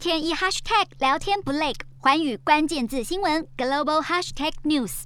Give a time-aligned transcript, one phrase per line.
[0.00, 5.02] 天一 hashtag 聊天不累，寰宇关键字新闻 global hashtag news。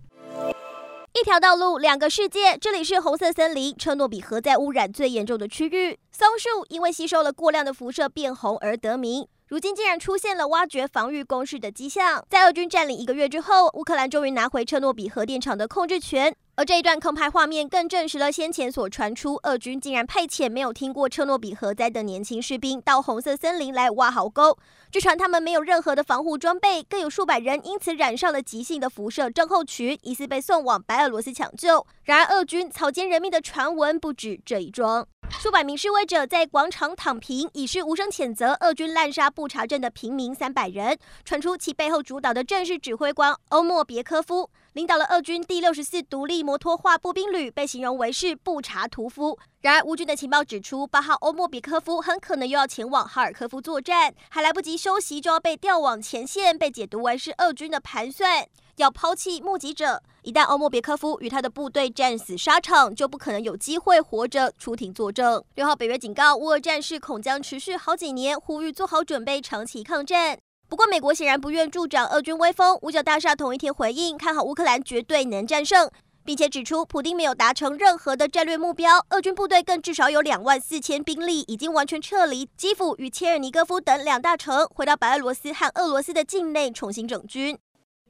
[1.13, 2.57] 一条道路，两个世界。
[2.57, 5.99] 这里是红色森林，车诺比核灾污染最严重的区域。
[6.13, 9.27] 松树因为吸收了过量的辐射变红而得名。
[9.49, 12.25] 如今竟然出现了挖掘防御工事的迹象。
[12.31, 16.33] 在俄军占领一个月之后，乌克兰终于拿回车诺比核电厂的控制权。
[16.57, 24.57] 而这一段空拍画面更证实了先前所传出，俄军竟然派遣没有听过车诺比核灾的年轻士兵到红色森林来挖壕沟。
[24.93, 31.85] 据传他们没有任何的防护装备，更有数百人因此染上了急性的辐射症候群，疑似被送往白俄罗斯抢救。
[32.05, 35.09] 然而，俄军草菅人命的传闻不止这一桩。
[35.31, 40.97] 数百名示威者在广场躺平，以示无声谴责俄军滥杀布查镇的平民三百人。
[41.23, 49.39] 传出其背后主导的正是指挥官欧莫别科夫，领导了俄军第六十四独立摩托化步兵旅，被形容为是布查屠夫。
[49.61, 60.03] 然而，乌军的情报指出，八号欧莫别科夫很可能又要前往哈尔科夫作战，还来不及休息就要被调往前线，被解读为是俄军的盘算，要抛弃目击者。
[60.25, 65.45] 一旦欧莫别科夫与他的部队战死沙场，就不可能有机会活着出庭作证。
[65.55, 70.39] 六号，北约警告乌俄战事恐将持续好几年，呼吁做好准备，长期抗战。
[70.67, 75.91] 不过，美国显然不愿助长俄军威风，五角大厦同一天回应，看好乌克兰绝对能战胜。
[76.25, 87.59] 并且指出，普丁没有达成任何的战略目标，俄军部队更至少有两万四千兵力已经完全撤离基辅与切尔尼戈夫等两大城，回到白俄罗斯和俄罗斯的境内重新整军。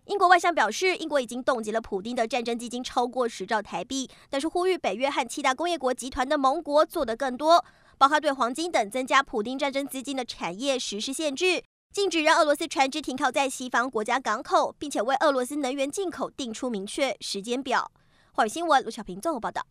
[0.07, 7.65] 英国外相表示，英国已经冻结了普丁的战争基金超过十兆台币，但是呼吁北约和七大工业国集团的盟国做得更多，
[7.97, 17.91] 包括对黄金等增加普丁战争资金的产业实施限制，禁止让俄罗斯船只停靠在西方国家港口，并且为俄罗斯能源进口定出明确时间表。
[18.33, 19.65] 华语新闻，卢小平综合报道。